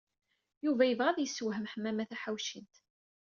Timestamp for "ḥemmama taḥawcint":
1.71-2.75